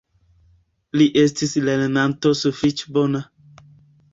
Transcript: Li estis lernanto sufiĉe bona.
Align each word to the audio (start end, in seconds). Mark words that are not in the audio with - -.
Li 1.01 1.05
estis 1.25 1.53
lernanto 1.67 2.33
sufiĉe 2.41 2.91
bona. 2.99 3.23